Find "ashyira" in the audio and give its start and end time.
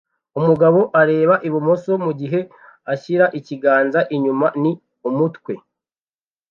2.93-3.25